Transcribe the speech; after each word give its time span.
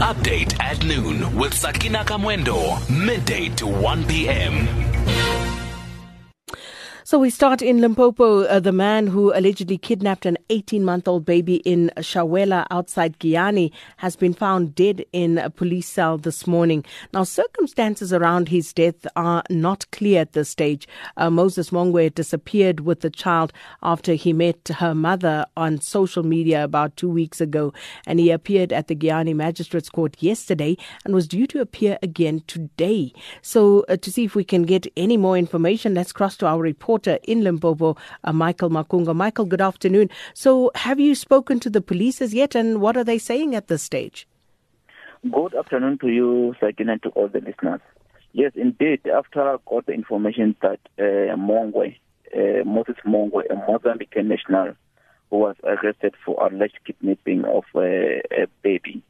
Update 0.00 0.60
at 0.60 0.84
noon 0.84 1.34
with 1.34 1.54
Sakina 1.54 2.04
Kamwendo, 2.04 2.78
midday 2.90 3.48
to 3.56 3.66
1 3.66 4.04
p.m. 4.04 4.66
So 7.06 7.20
we 7.20 7.30
start 7.30 7.62
in 7.62 7.80
Limpopo. 7.80 8.46
Uh, 8.46 8.58
the 8.58 8.72
man 8.72 9.06
who 9.06 9.32
allegedly 9.32 9.78
kidnapped 9.78 10.26
an 10.26 10.36
18 10.50 10.84
month 10.84 11.06
old 11.06 11.24
baby 11.24 11.58
in 11.58 11.92
Shawela 11.98 12.66
outside 12.68 13.20
Giyani 13.20 13.70
has 13.98 14.16
been 14.16 14.34
found 14.34 14.74
dead 14.74 15.04
in 15.12 15.38
a 15.38 15.48
police 15.48 15.88
cell 15.88 16.18
this 16.18 16.48
morning. 16.48 16.84
Now, 17.12 17.22
circumstances 17.22 18.12
around 18.12 18.48
his 18.48 18.72
death 18.72 19.06
are 19.14 19.44
not 19.48 19.88
clear 19.92 20.22
at 20.22 20.32
this 20.32 20.48
stage. 20.48 20.88
Uh, 21.16 21.30
Moses 21.30 21.70
Mongwe 21.70 22.12
disappeared 22.12 22.80
with 22.80 23.02
the 23.02 23.10
child 23.10 23.52
after 23.84 24.14
he 24.14 24.32
met 24.32 24.66
her 24.66 24.92
mother 24.92 25.46
on 25.56 25.80
social 25.80 26.24
media 26.24 26.64
about 26.64 26.96
two 26.96 27.08
weeks 27.08 27.40
ago. 27.40 27.72
And 28.04 28.18
he 28.18 28.32
appeared 28.32 28.72
at 28.72 28.88
the 28.88 28.96
Giyani 28.96 29.36
Magistrates 29.36 29.90
Court 29.90 30.16
yesterday 30.18 30.76
and 31.04 31.14
was 31.14 31.28
due 31.28 31.46
to 31.46 31.60
appear 31.60 32.00
again 32.02 32.42
today. 32.48 33.12
So, 33.42 33.84
uh, 33.88 33.96
to 33.96 34.10
see 34.10 34.24
if 34.24 34.34
we 34.34 34.42
can 34.42 34.64
get 34.64 34.88
any 34.96 35.16
more 35.16 35.38
information, 35.38 35.94
let's 35.94 36.10
cross 36.10 36.36
to 36.38 36.46
our 36.46 36.60
report 36.60 36.95
reporter 36.96 37.18
in 37.24 37.42
Limpopo, 37.42 37.96
uh, 38.24 38.32
Michael 38.32 38.70
Makungo. 38.70 39.14
Michael, 39.14 39.44
good 39.44 39.60
afternoon. 39.60 40.08
So, 40.34 40.70
have 40.74 40.98
you 40.98 41.14
spoken 41.14 41.60
to 41.60 41.70
the 41.70 41.80
police 41.80 42.22
as 42.22 42.32
yet, 42.32 42.54
and 42.54 42.80
what 42.80 42.96
are 42.96 43.04
they 43.04 43.18
saying 43.18 43.54
at 43.54 43.68
this 43.68 43.82
stage? 43.82 44.26
Good 45.30 45.54
afternoon 45.54 45.98
to 45.98 46.08
you, 46.08 46.54
Sakina, 46.60 46.92
and 46.92 47.02
to 47.02 47.10
all 47.10 47.28
the 47.28 47.40
listeners. 47.40 47.80
Yes, 48.32 48.52
indeed. 48.54 49.00
After 49.06 49.42
I 49.42 49.56
got 49.66 49.86
the 49.86 49.92
information 49.92 50.56
that 50.62 50.80
uh, 50.98 51.36
Mongwe, 51.36 51.96
uh, 52.34 52.64
Moses 52.64 52.96
Mongwe, 53.04 53.44
a 53.50 53.56
Mozambican 53.68 54.26
national 54.26 54.74
who 55.30 55.38
was 55.38 55.56
arrested 55.64 56.14
for 56.24 56.46
alleged 56.46 56.78
kidnapping 56.86 57.44
of 57.44 57.64
uh, 57.74 57.80
a 57.80 58.46
baby, 58.62 59.02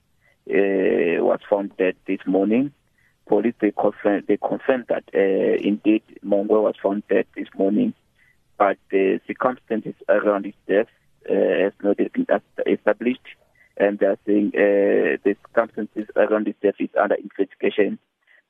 uh, 0.48 1.22
was 1.22 1.40
found 1.50 1.76
dead 1.76 1.96
this 2.06 2.20
morning 2.26 2.72
police 3.26 3.54
they 3.60 3.72
confirmed 3.72 4.24
they 4.28 4.36
confirmed 4.36 4.86
that 4.88 5.04
uh, 5.14 5.56
indeed 5.62 6.02
Mongwe 6.24 6.62
was 6.62 6.74
found 6.82 7.02
dead 7.08 7.26
this 7.36 7.48
morning, 7.56 7.94
but 8.58 8.78
the 8.90 9.20
circumstances 9.26 9.94
around 10.08 10.44
his 10.44 10.54
death 10.68 10.88
uh, 11.28 11.34
has 11.34 11.72
not 11.82 11.96
been 11.96 12.26
established, 12.66 13.26
and 13.76 13.98
they 13.98 14.06
are 14.06 14.18
saying 14.26 14.52
uh, 14.54 15.18
the 15.24 15.36
circumstances 15.54 16.08
around 16.16 16.46
his 16.46 16.56
death 16.62 16.76
is 16.78 16.90
under 17.00 17.16
investigation. 17.16 17.98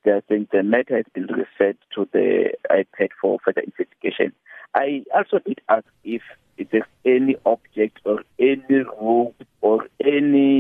They 0.05 0.13
are 0.13 0.23
saying 0.29 0.49
the 0.53 0.63
matter 0.63 0.97
has 0.97 1.07
been 1.15 1.27
referred 1.27 1.79
to 1.95 2.09
the 2.13 2.53
IPID 2.71 3.11
for 3.21 3.39
further 3.45 3.63
investigation. 3.63 4.33
I 4.75 5.05
also 5.15 5.39
did 5.39 5.61
ask 5.69 5.87
if 6.05 6.23
there's 6.71 6.85
any 7.05 7.37
object 7.45 7.99
or 8.05 8.23
any 8.39 8.85
rope 9.01 9.43
or 9.61 9.87
any 10.05 10.56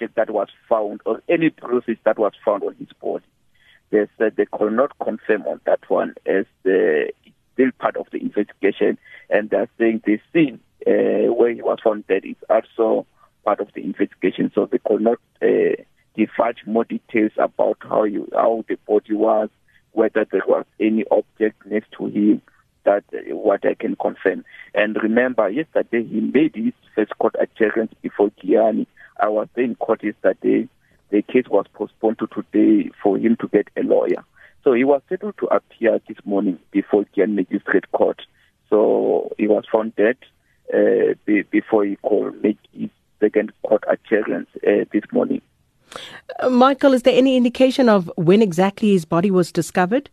object 0.00 0.16
that 0.16 0.30
was 0.30 0.48
found 0.68 1.00
or 1.04 1.22
any 1.28 1.50
bruises 1.50 1.96
that 2.04 2.18
was 2.18 2.32
found 2.44 2.62
on 2.62 2.74
his 2.76 2.88
body. 3.00 3.24
They 3.90 4.06
said 4.18 4.36
they 4.36 4.46
could 4.46 4.72
not 4.72 4.92
confirm 5.02 5.42
on 5.46 5.60
that 5.66 5.80
one 5.88 6.14
as 6.26 6.46
the 6.62 7.12
still 7.54 7.70
part 7.78 7.96
of 7.96 8.06
the 8.12 8.18
investigation, 8.18 8.98
and 9.28 9.50
they're 9.50 9.68
saying 9.78 10.02
the 10.06 10.20
scene 10.32 10.60
uh, 10.86 11.32
where 11.32 11.52
he 11.52 11.62
was 11.62 11.78
found 11.82 12.06
dead 12.06 12.24
is 12.24 12.36
also 12.48 13.06
part 13.44 13.60
of 13.60 13.68
the 13.74 13.82
investigation. 13.82 14.50
So 14.54 14.66
they 14.66 14.78
could 14.78 15.00
not 15.02 15.18
uh, 15.42 15.82
divulge 16.16 16.64
more 16.66 16.84
details 16.84 17.32
about 17.36 17.78
how 17.82 18.04
you 18.04 18.28
how 18.32 18.64
the 18.68 18.76
body 18.86 19.14
was, 19.14 19.48
whether 19.92 20.24
there 20.30 20.44
was 20.46 20.64
any 20.78 21.04
object 21.10 21.66
next 21.66 21.90
to 21.98 22.06
him. 22.06 22.42
That 22.84 23.04
uh, 23.12 23.36
what 23.36 23.66
I 23.66 23.74
can 23.74 23.96
confirm. 23.96 24.44
And 24.72 24.96
remember, 25.02 25.50
yesterday 25.50 26.04
he 26.04 26.20
made 26.20 26.54
his 26.54 26.72
first 26.94 27.12
court 27.18 27.34
appearance 27.38 27.92
before 28.00 28.30
Giyani 28.42 28.86
I 29.20 29.28
was 29.28 29.48
in 29.56 29.74
court 29.76 30.02
yesterday. 30.02 30.68
The 31.10 31.22
case 31.22 31.46
was 31.48 31.66
postponed 31.74 32.18
to 32.20 32.28
today 32.28 32.90
for 33.02 33.18
him 33.18 33.36
to 33.40 33.48
get 33.48 33.68
a 33.76 33.82
lawyer. 33.82 34.24
So 34.62 34.72
he 34.74 34.84
was 34.84 35.02
scheduled 35.06 35.38
to 35.38 35.46
appear 35.46 36.00
this 36.06 36.18
morning 36.24 36.58
before 36.70 37.04
Giyani 37.16 37.34
Magistrate 37.34 37.90
Court. 37.92 38.20
So 38.68 39.32
he 39.38 39.48
was 39.48 39.64
found 39.70 39.96
dead 39.96 40.16
uh, 40.72 41.14
be, 41.24 41.42
before 41.42 41.84
he 41.84 41.96
could 42.04 42.42
make 42.42 42.58
his 42.72 42.90
second 43.18 43.52
court 43.62 43.84
appearance 43.88 44.48
uh, 44.66 44.84
this 44.92 45.02
morning. 45.12 45.42
Uh, 46.38 46.50
Michael, 46.50 46.92
is 46.92 47.02
there 47.02 47.16
any 47.16 47.36
indication 47.36 47.88
of 47.88 48.10
when 48.16 48.42
exactly 48.42 48.92
his 48.92 49.04
body 49.04 49.30
was 49.30 49.50
discovered? 49.50 50.10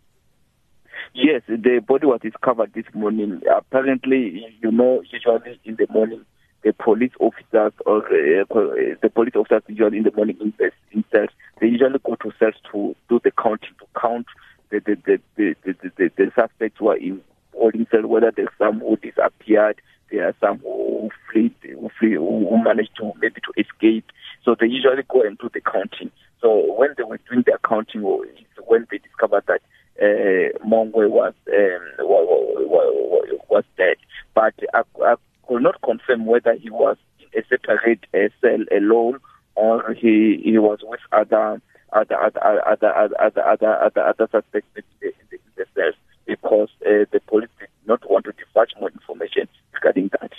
Yes, 1.13 1.41
the 1.47 1.84
body 1.88 2.06
was 2.06 2.19
discovered 2.22 2.73
this 2.73 2.85
morning. 2.94 3.41
Apparently, 3.56 4.46
you 4.62 4.72
know, 4.72 5.03
usually 5.12 5.59
in 5.63 5.75
the 5.75 5.88
morning, 5.90 6.25
the 6.67 6.73
police 6.73 7.13
officers 7.22 7.72
or 7.85 8.00
uh, 8.05 8.95
the 9.01 9.09
police 9.16 9.35
officers 9.35 9.63
usually 9.67 10.00
in 10.00 10.03
the 10.03 10.11
morning 10.11 10.38
invest 10.41 10.75
in 10.91 11.03
cells. 11.11 11.29
They 11.61 11.67
usually 11.67 12.00
go 12.03 12.16
to 12.16 12.31
cells 12.38 12.55
to 12.73 12.94
do 13.07 13.22
the 13.23 13.31
counting, 13.31 13.69
to 13.79 13.85
count 14.00 14.28
the 14.69 14.81
the 14.81 14.95
the 15.05 15.22
the, 15.38 15.55
the, 15.63 15.91
the, 15.97 16.11
the 16.17 16.31
suspects 16.35 16.78
who 16.79 16.89
are 16.89 16.97
in 16.97 17.22
holding 17.53 17.88
cell, 17.89 18.05
whether 18.05 18.31
there's 18.35 18.50
some 18.57 18.81
who 18.81 18.97
disappeared, 18.97 19.81
there 20.11 20.28
are 20.28 20.35
some 20.41 20.59
who 20.59 21.09
fled, 21.31 21.53
who, 21.63 21.89
flee, 21.97 22.16
who 22.16 22.61
managed 22.61 22.95
to 22.97 23.13
maybe 23.22 23.39
to 23.41 23.53
escape. 23.61 24.05
So 24.44 24.55
they 24.59 24.67
usually 24.67 25.03
go 25.07 25.22
and 25.22 25.38
do 25.38 25.49
the 25.53 25.61
counting. 25.61 26.11
So 26.41 26.73
when 26.75 26.95
they 26.97 27.03
were 27.03 27.19
doing 27.29 27.44
their 27.45 27.59
counting, 27.67 28.01
when 28.03 28.88
they 28.91 28.97
discovered 28.97 29.45
that 29.47 29.61
uh, 30.01 30.59
Mongwe 30.67 31.09
was, 31.09 31.34
um, 31.47 31.81
was 31.99 33.39
was 33.49 33.63
dead. 33.78 33.95
But 34.35 34.53
I, 34.73 34.84
I 35.03 35.16
could 35.47 35.63
not 35.63 35.81
confirm 35.81 36.16
whether 36.27 36.53
he 36.53 36.69
was 36.69 36.97
in 37.19 37.41
a 37.41 37.47
separate 37.47 38.05
cell 38.41 38.63
alone 38.71 39.19
or 39.55 39.93
he 39.93 40.39
he 40.43 40.57
was 40.57 40.79
with 40.83 40.99
other 41.11 41.61
other 41.93 42.15
other 42.15 42.41
other 42.43 42.67
other 42.67 43.17
other 43.19 43.43
other, 43.43 43.81
other, 43.81 44.01
other 44.01 44.27
suspects 44.31 44.67
in 44.75 44.83
the, 45.01 45.07
in 45.31 45.39
the 45.55 45.66
cells 45.75 45.95
because 46.25 46.69
uh, 46.85 47.05
the 47.11 47.21
police 47.27 47.49
did 47.59 47.69
not 47.85 48.09
want 48.09 48.25
to 48.25 48.33
divulge 48.33 48.69
more 48.79 48.91
information 48.91 49.47
regarding 49.73 50.09
that. 50.19 50.31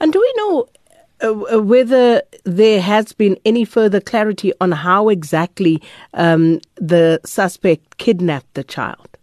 And 0.00 0.12
do 0.12 0.20
we 0.20 0.34
know 0.36 0.68
uh, 1.20 1.56
uh, 1.56 1.62
whether 1.62 2.22
there 2.44 2.80
has 2.80 3.12
been 3.12 3.36
any 3.44 3.64
further 3.64 4.00
clarity 4.00 4.52
on 4.60 4.70
how 4.70 5.08
exactly 5.08 5.82
um, 6.14 6.60
the 6.76 7.20
suspect 7.24 7.98
kidnapped 7.98 8.54
the 8.54 8.64
child? 8.64 9.17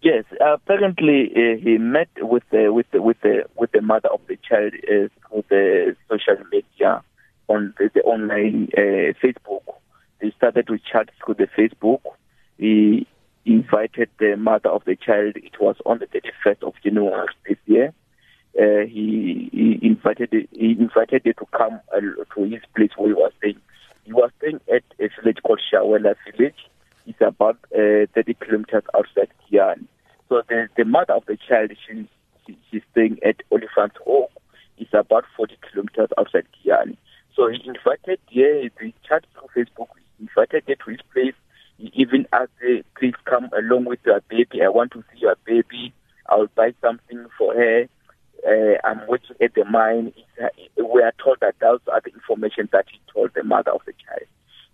Yes, 0.00 0.24
apparently 0.40 1.32
uh, 1.34 1.56
he 1.60 1.76
met 1.76 2.08
with 2.18 2.44
the 2.50 2.72
with 2.72 2.86
the 2.92 3.02
with 3.02 3.20
the 3.20 3.46
with 3.56 3.72
the 3.72 3.82
mother 3.82 4.08
of 4.08 4.20
the 4.28 4.36
child 4.36 4.72
uh, 4.84 5.08
through 5.28 5.44
the 5.50 5.96
social 6.08 6.36
media 6.52 7.02
on 7.48 7.74
the, 7.78 7.90
the 7.92 8.02
online 8.02 8.68
uh, 8.76 9.12
Facebook. 9.20 9.62
They 10.20 10.30
started 10.36 10.68
to 10.68 10.78
chat 10.78 11.10
through 11.24 11.34
the 11.34 11.48
Facebook. 11.48 12.00
He 12.58 13.08
invited 13.44 14.08
the 14.20 14.36
mother 14.36 14.68
of 14.68 14.84
the 14.84 14.94
child. 14.94 15.36
It 15.36 15.60
was 15.60 15.74
on 15.84 15.98
the 15.98 16.06
31st 16.06 16.62
of 16.62 16.74
January 16.84 17.26
this 17.48 17.58
year. 17.66 17.92
Uh, 18.56 18.86
he, 18.86 19.50
he 19.52 19.78
invited 19.82 20.30
he 20.52 20.76
invited 20.78 21.22
her 21.24 21.32
to 21.32 21.46
come 21.56 21.80
uh, 21.92 22.00
to 22.34 22.44
his 22.44 22.62
place 22.76 22.90
where 22.96 23.08
he 23.08 23.14
was 23.14 23.32
staying. 23.38 23.60
He 24.04 24.12
was 24.12 24.30
staying 24.38 24.60
at 24.72 24.84
a 25.00 25.08
village 25.20 25.38
called 25.42 25.60
Shawela 25.72 26.14
village 26.30 26.56
It's 27.06 27.20
about 27.20 27.58
uh, 27.74 28.06
30 28.14 28.34
kilometers 28.34 28.84
outside 28.94 29.28
So 29.50 30.42
the, 30.48 30.68
the 30.76 30.84
mother 30.84 31.14
of 31.14 31.24
the 31.26 31.36
child, 31.48 31.72
she, 31.86 32.08
she, 32.46 32.58
she's 32.70 32.82
staying 32.92 33.18
at 33.24 33.36
Oliphant 33.50 33.96
Home, 34.04 34.28
is 34.78 34.88
about 34.92 35.24
40 35.36 35.56
kilometers 35.70 36.08
outside 36.18 36.46
Giyani. 36.64 36.96
So 37.34 37.48
he 37.48 37.60
invited 37.66 38.18
her, 38.34 38.68
they 38.80 38.94
chat 39.08 39.24
through 39.32 39.64
Facebook, 39.64 39.88
he 40.18 40.24
invited 40.24 40.64
her 40.68 40.74
to 40.74 40.90
his 40.90 41.00
place. 41.12 41.34
He 41.78 41.90
even 41.94 42.26
asked 42.32 42.50
her, 42.60 42.80
please 42.98 43.14
come 43.24 43.48
along 43.56 43.84
with 43.84 44.00
your 44.04 44.20
baby. 44.28 44.62
I 44.62 44.68
want 44.68 44.92
to 44.92 45.04
see 45.12 45.20
your 45.20 45.36
baby. 45.44 45.94
I'll 46.28 46.48
buy 46.48 46.72
something 46.80 47.26
for 47.38 47.54
her. 47.54 47.88
Uh, 48.46 48.78
I'm 48.84 49.06
working 49.08 49.36
at 49.40 49.54
the 49.54 49.64
mine. 49.64 50.12
Uh, 50.42 50.48
we 50.84 51.02
are 51.02 51.14
told 51.22 51.38
that 51.40 51.54
those 51.60 51.80
are 51.92 52.00
the 52.04 52.12
information 52.12 52.68
that 52.72 52.86
he 52.90 53.00
told 53.12 53.30
the 53.34 53.44
mother 53.44 53.70
of 53.70 53.82
the 53.86 53.92
child. 53.92 54.26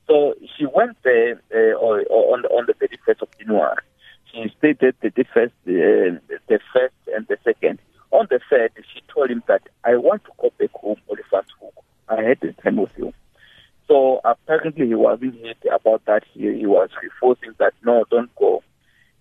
So 0.07 0.35
she 0.57 0.67
went 0.67 0.97
there 1.03 1.41
uh, 1.55 1.77
on, 1.79 2.45
on 2.47 2.67
the 2.67 2.75
31st 2.75 3.23
of 3.23 3.29
January. 3.39 3.77
She 4.45 4.51
stated 4.59 4.95
the, 5.01 5.09
the 5.09 5.25
first, 5.33 5.55
uh, 5.67 6.21
the 6.49 6.61
first 6.71 6.95
and 7.17 7.27
the 7.29 7.39
second. 7.45 7.79
On 8.11 8.27
the 8.29 8.41
third, 8.51 8.73
she 8.93 9.01
told 9.13 9.31
him 9.31 9.43
that 9.49 9.63
I 9.85 9.97
want 9.97 10.23
to 10.25 10.33
go 10.37 10.53
back 10.59 10.71
home 10.73 10.99
on 11.09 11.17
the 11.17 11.23
first 11.31 11.49
hook. 11.59 11.73
I 12.11 12.21
had 12.21 12.41
the 12.43 12.53
time 12.63 12.77
with 12.77 12.91
you. 12.99 13.15
So 13.89 14.21
apparently 14.23 14.87
he 14.87 14.95
wasn't 14.95 15.37
happy 15.37 15.69
about 15.75 16.05
that. 16.05 16.25
He, 16.35 16.59
he 16.59 16.67
was 16.67 16.91
refusing 17.03 17.55
that 17.59 17.73
no, 17.87 18.05
don't 18.11 18.35
go. 18.37 18.63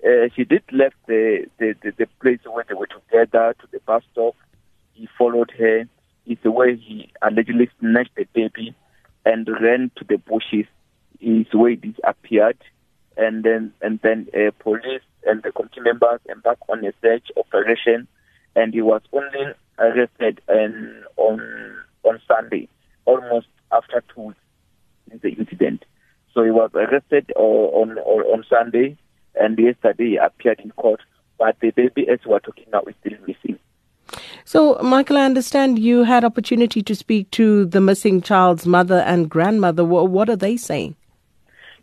Uh, 0.05 0.27
she 0.35 0.43
did 0.43 0.63
left 0.73 0.97
the, 1.07 1.45
the, 1.57 1.73
the, 1.81 1.91
the 1.99 2.07
place 2.21 2.39
where 2.45 2.65
they 2.67 2.75
were 2.75 2.87
together 2.87 3.55
to 3.61 3.67
the 3.71 3.79
bus 3.85 4.03
stop. 4.11 4.35
He 4.91 5.07
followed 5.17 5.51
her. 5.57 5.85
It's 6.25 6.43
the 6.43 6.51
way 6.51 6.75
he 6.75 7.09
allegedly 7.21 7.69
snatched 7.79 8.15
the 8.17 8.25
baby 8.33 8.75
and 9.25 9.47
ran 9.61 9.89
to 9.95 10.03
the 10.03 10.17
bushes. 10.17 10.65
His 11.21 11.47
way 11.53 11.75
disappeared, 11.75 12.57
and 13.15 13.41
then 13.45 13.71
and 13.81 14.01
then 14.03 14.27
uh, 14.33 14.51
police 14.59 15.01
and 15.25 15.41
the 15.43 15.51
committee 15.51 15.81
members 15.81 16.19
embarked 16.29 16.63
on 16.69 16.85
a 16.85 16.93
search 17.01 17.27
operation, 17.37 18.07
and 18.55 18.73
he 18.73 18.81
was 18.81 19.01
only 19.11 19.53
arrested 19.79 20.41
and 20.47 21.03
on 21.17 21.41
on 22.03 22.19
Sunday, 22.27 22.67
almost 23.05 23.47
after 23.71 24.03
two 24.13 24.21
weeks. 24.21 24.39
since 25.09 25.21
the 25.21 25.29
incident. 25.29 25.85
So 26.33 26.43
he 26.43 26.51
was 26.51 26.71
arrested 26.73 27.31
on, 27.35 27.97
on, 27.99 28.21
on 28.25 28.43
Sunday 28.49 28.97
and 29.35 29.57
yesterday 29.57 30.09
he 30.11 30.17
appeared 30.17 30.59
in 30.59 30.71
court. 30.71 31.01
But 31.37 31.57
the 31.59 31.71
baby, 31.71 32.07
as 32.09 32.19
we're 32.25 32.39
talking 32.39 32.65
now, 32.71 32.81
is 32.87 32.95
still 33.01 33.17
missing. 33.27 33.59
So, 34.45 34.77
Michael, 34.83 35.17
I 35.17 35.25
understand 35.25 35.79
you 35.79 36.03
had 36.03 36.23
opportunity 36.23 36.81
to 36.83 36.95
speak 36.95 37.31
to 37.31 37.65
the 37.65 37.81
missing 37.81 38.21
child's 38.21 38.67
mother 38.67 38.99
and 38.99 39.29
grandmother. 39.29 39.83
What, 39.83 40.09
what 40.09 40.29
are 40.29 40.35
they 40.35 40.57
saying? 40.57 40.95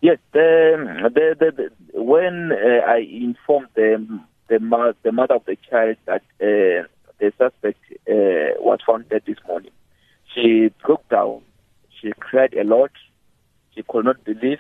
Yes, 0.03 0.19
the, 0.33 1.11
the, 1.15 1.71
the, 1.93 2.03
when 2.03 2.53
uh, 2.53 2.87
I 2.87 2.99
informed 2.99 3.69
the, 3.75 4.21
the 4.49 4.59
mother 4.59 5.35
of 5.35 5.45
the 5.45 5.57
child 5.69 5.97
that 6.07 6.23
uh, 6.41 6.89
the 7.19 7.33
suspect 7.37 7.79
uh, 8.09 8.57
was 8.61 8.79
found 8.87 9.11
dead 9.11 9.23
this 9.27 9.37
morning, 9.47 9.73
she 10.35 10.71
broke 10.83 11.07
down. 11.11 11.43
She 12.01 12.13
cried 12.19 12.55
a 12.55 12.65
lot. 12.65 12.93
She 13.75 13.83
could 13.87 14.07
not 14.07 14.25
believe, 14.25 14.59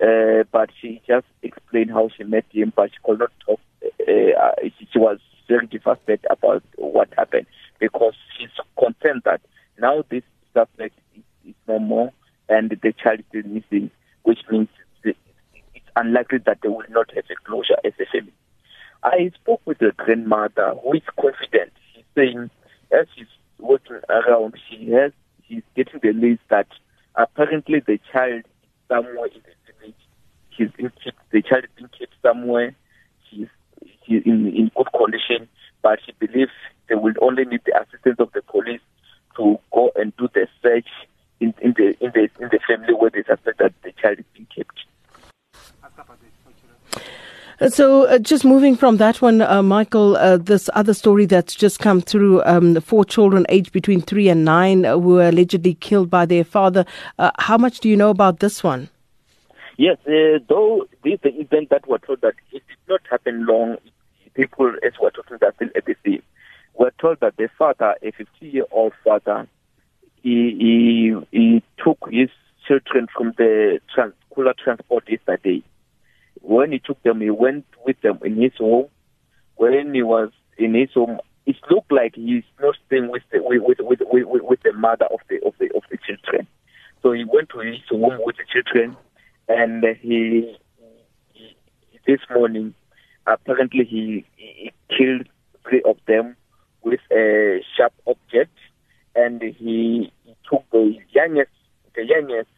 uh, 0.00 0.44
but 0.52 0.70
she 0.80 1.02
just 1.06 1.26
explained 1.42 1.90
how 1.90 2.08
she 2.16 2.22
met 2.22 2.44
him, 2.50 2.72
but 2.74 2.90
she 2.90 2.98
could 3.02 3.18
not 3.18 3.32
talk. 3.44 3.60
Uh, 3.82 4.52
she, 4.78 4.88
she 4.92 4.98
was 5.00 5.18
very 5.48 5.66
devastated 5.66 6.26
about 6.30 6.62
what 6.76 7.08
happened 7.16 7.46
because 7.80 8.14
she's 8.36 8.48
concerned 8.78 9.22
that 9.24 9.40
now 9.80 10.04
this 10.10 10.22
suspect 10.54 10.94
is, 11.16 11.22
is 11.44 11.54
no 11.66 11.78
more 11.80 12.12
and 12.48 12.70
the 12.70 12.92
child 12.92 13.20
is 13.32 13.44
missing, 13.44 13.90
which 14.28 14.40
means 14.50 14.68
it's 15.04 15.16
unlikely 15.96 16.40
that 16.44 16.58
they 16.62 16.68
will 16.68 16.84
not 16.90 17.10
have 17.14 17.24
a 17.30 17.48
closure 17.48 17.78
as 17.82 17.94
a 17.98 18.04
family. 18.12 18.34
I 19.02 19.30
spoke 19.40 19.62
with 19.64 19.78
the 19.78 19.92
grandmother 19.96 20.74
who 20.82 20.92
is 20.92 21.02
confident. 21.18 21.72
She's 21.94 22.04
saying 22.14 22.50
as 22.92 23.06
she's 23.16 23.26
working 23.58 24.00
around, 24.10 24.54
she 24.68 24.90
has 24.90 25.12
she's 25.48 25.62
getting 25.74 26.00
the 26.02 26.12
news 26.12 26.38
that 26.50 26.66
apparently 27.14 27.80
the 27.80 27.98
child 28.12 28.40
is 28.40 28.70
somewhere 28.86 29.26
in 29.28 29.40
the 29.40 29.72
village. 29.80 29.94
She's 30.50 30.68
kept, 30.76 31.30
the 31.30 31.40
child 31.40 31.64
is 31.64 31.70
being 31.74 31.88
kept 31.98 32.12
somewhere. 32.20 32.76
She's 33.30 33.48
she's 34.04 34.22
in, 34.26 34.46
in 34.48 34.70
good 34.76 34.88
condition, 34.94 35.48
but 35.80 36.00
she 36.04 36.12
believes 36.18 36.52
they 36.90 36.96
will 36.96 37.14
only 37.22 37.46
need 37.46 37.62
the 37.64 37.80
assistance 37.80 38.16
of 38.18 38.30
the 38.34 38.42
police 38.42 38.82
to 39.38 39.58
go 39.72 39.90
and 39.96 40.14
do 40.18 40.28
the 40.34 40.46
search 40.62 40.88
in, 41.40 41.54
in 41.60 41.74
the 41.76 41.96
in 42.00 42.12
the 42.14 42.28
in 42.40 42.48
the 42.50 42.60
family 42.66 42.94
where 42.94 43.10
they 43.10 43.22
suspect 43.24 43.58
that 43.58 43.72
the 43.82 43.92
child 43.92 44.18
is 44.18 44.24
being 44.34 44.46
kept. 44.54 44.78
Uh, 47.60 47.68
So, 47.68 48.04
uh, 48.04 48.18
just 48.18 48.44
moving 48.44 48.76
from 48.76 48.98
that 48.98 49.20
one, 49.20 49.42
uh, 49.42 49.62
Michael, 49.62 50.16
uh, 50.16 50.36
this 50.36 50.70
other 50.74 50.94
story 50.94 51.26
that's 51.26 51.56
just 51.56 51.80
come 51.80 52.00
through 52.00 52.40
um, 52.44 52.80
four 52.80 53.04
children 53.04 53.44
aged 53.48 53.72
between 53.72 54.00
three 54.00 54.28
and 54.28 54.44
nine 54.44 54.86
uh, 54.86 54.96
were 54.96 55.28
allegedly 55.28 55.74
killed 55.74 56.08
by 56.08 56.24
their 56.24 56.44
father. 56.44 56.84
Uh, 57.18 57.32
how 57.40 57.58
much 57.58 57.80
do 57.80 57.88
you 57.88 57.96
know 57.96 58.10
about 58.10 58.38
this 58.38 58.62
one? 58.62 58.88
Yes, 59.76 59.98
uh, 60.06 60.38
though 60.48 60.86
this 61.02 61.18
the 61.22 61.30
event 61.40 61.70
that 61.70 61.86
we're 61.88 61.98
told 61.98 62.20
that 62.20 62.34
it 62.52 62.62
did 62.68 62.78
not 62.88 63.00
happen 63.10 63.46
long, 63.46 63.76
people 64.34 64.72
as 64.84 64.92
we're 65.00 65.10
talking 65.10 65.38
that 65.40 65.54
still 65.56 65.68
at 65.74 65.84
the 65.84 65.96
scene. 66.04 66.22
We're 66.74 66.92
told 67.00 67.18
that 67.20 67.36
the 67.36 67.48
father, 67.58 67.96
a 68.02 68.12
50 68.12 68.28
year 68.46 68.66
old 68.70 68.92
father, 69.02 69.48
he, 70.22 70.56
he, 70.58 71.14
he 71.30 71.62
took 71.82 71.98
his 72.10 72.30
children 72.66 73.06
from 73.14 73.32
the 73.36 73.80
trans- 73.94 74.14
cooler 74.34 74.54
transport 74.62 75.04
yesterday. 75.08 75.62
When 76.40 76.72
he 76.72 76.78
took 76.78 77.02
them, 77.02 77.20
he 77.20 77.30
went 77.30 77.66
with 77.84 78.00
them 78.00 78.18
in 78.24 78.40
his 78.40 78.52
home. 78.58 78.88
When 79.56 79.94
he 79.94 80.02
was 80.02 80.30
in 80.56 80.74
his 80.74 80.90
home, 80.94 81.18
it 81.46 81.56
looked 81.70 81.90
like 81.90 82.14
he's 82.14 82.44
not 82.60 82.76
staying 82.86 83.10
with 83.10 83.22
the 83.32 83.42
with 83.42 83.78
with 83.80 84.00
with, 84.02 84.26
with, 84.26 84.60
the 84.62 84.72
mother 84.72 85.06
of 85.06 85.20
the 85.28 85.36
of 85.44 85.54
the 85.58 85.66
of 85.74 85.82
the 85.90 85.98
children. 86.06 86.46
So 87.02 87.12
he 87.12 87.24
went 87.24 87.48
to 87.50 87.60
his 87.60 87.78
home 87.88 88.18
with 88.20 88.36
the 88.36 88.44
children, 88.52 88.96
and 89.48 89.84
he, 90.00 90.54
he 91.32 91.56
this 92.06 92.20
morning 92.34 92.74
apparently 93.26 93.84
he, 93.84 94.24
he 94.36 94.72
killed 94.88 95.28
three 95.68 95.82
of 95.84 95.96
them 96.06 96.36
with 96.82 97.00
a 97.12 97.60
sharp 97.76 97.92
object, 98.06 98.56
and 99.18 99.42
he, 99.42 100.12
he 100.24 100.36
took 100.48 100.64
the 100.70 100.96
youngest 101.10 101.50
the 101.94 102.04
youngest 102.04 102.50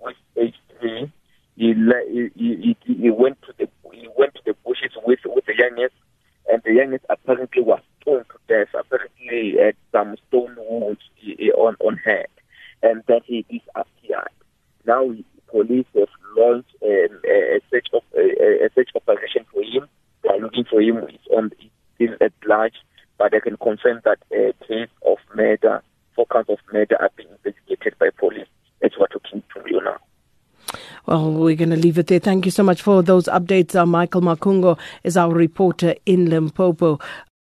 with 0.00 0.16
age 0.36 0.54
three. 0.78 1.12
He, 1.56 1.74
he, 1.74 2.30
he, 2.34 2.76
he 2.84 2.94
he 2.94 3.10
went 3.10 3.40
to 3.42 3.52
the 3.58 3.68
he 3.92 4.08
went 4.16 4.34
to 4.34 4.40
the 4.46 4.54
bushes 4.64 4.92
with 5.04 5.20
with 5.24 5.44
the 5.46 5.54
youngest, 5.56 5.94
and 6.48 6.62
the 6.64 6.72
youngest 6.72 7.04
apparently 7.10 7.62
was 7.62 7.80
stoned 8.00 8.26
to 8.32 8.38
death. 8.48 8.68
Apparently 8.78 9.56
had 9.62 9.76
some 9.92 10.16
stone 10.28 10.56
wounds 10.56 11.00
eh, 11.26 11.50
on 11.56 11.76
on 11.80 11.96
her, 12.04 12.24
and 12.82 13.02
then 13.06 13.20
he 13.24 13.42
disappeared. 13.42 14.32
Now 14.86 15.12
police 15.48 15.86
have 15.94 16.08
launched 16.36 16.74
um, 16.82 17.20
a, 17.24 17.60
search 17.70 17.86
of 17.92 18.02
a, 18.16 18.66
a 18.66 18.68
search 18.74 18.90
operation 18.94 19.44
for 19.52 19.62
him. 19.62 19.88
They 20.22 20.30
are 20.30 20.40
looking 20.40 20.64
for 20.64 20.80
him. 20.80 21.06
He's 21.08 21.20
on 21.36 21.50
still 21.94 22.14
at 22.20 22.32
large, 22.46 22.74
but 23.18 23.34
I 23.34 23.40
can 23.40 23.56
confirm 23.56 24.00
that 24.04 24.18
a 24.32 24.52
case 24.66 24.90
of 25.04 25.18
murder, 25.34 25.82
four 26.16 26.26
counts 26.32 26.50
of 26.50 26.58
murder, 26.72 26.96
are 27.00 27.10
being 27.16 27.28
investigated 27.44 27.98
by 28.00 28.08
police. 28.18 28.48
That's 28.80 28.98
what 28.98 29.10
talking 29.12 29.42
to 29.54 29.62
you 29.70 29.80
now. 29.84 29.98
Well, 31.06 31.30
we're 31.30 31.54
going 31.54 31.70
to 31.70 31.76
leave 31.76 31.98
it 31.98 32.08
there. 32.08 32.18
Thank 32.18 32.46
you 32.46 32.50
so 32.50 32.64
much 32.64 32.82
for 32.82 33.00
those 33.02 33.26
updates. 33.26 33.76
Uh, 33.76 33.86
Michael 33.86 34.22
Makungo 34.22 34.76
is 35.04 35.16
our 35.16 35.32
reporter 35.32 35.94
in 36.04 36.28
Limpopo. 36.28 36.98